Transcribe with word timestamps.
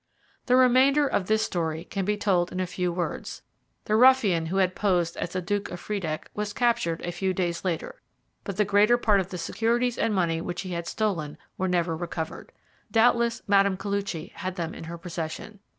The 0.47 0.55
remainder 0.55 1.05
of 1.05 1.27
this 1.27 1.43
story 1.43 1.83
can 1.83 2.05
be 2.05 2.17
told 2.17 2.51
in 2.51 2.59
a 2.59 2.65
few 2.65 2.91
words. 2.91 3.43
The 3.85 3.95
ruffian 3.95 4.47
who 4.47 4.57
had 4.57 4.73
posed 4.73 5.15
as 5.17 5.33
the 5.33 5.43
Duke 5.43 5.69
of 5.69 5.79
Friedeck 5.79 6.27
was 6.33 6.53
captured 6.53 7.01
a 7.03 7.11
few 7.11 7.35
days 7.35 7.63
later, 7.63 8.01
but 8.43 8.57
the 8.57 8.65
greater 8.65 8.97
part 8.97 9.19
of 9.19 9.29
the 9.29 9.37
securities 9.37 9.99
and 9.99 10.11
money 10.11 10.41
which 10.41 10.61
he 10.61 10.71
had 10.71 10.87
stolen 10.87 11.37
were 11.55 11.67
never 11.67 11.95
recovered. 11.95 12.51
Doubtless 12.91 13.43
Mme. 13.45 13.75
Koluchy 13.77 14.31
had 14.33 14.55
them 14.55 14.73
in 14.73 14.85
her 14.85 14.97
possession. 14.97 15.59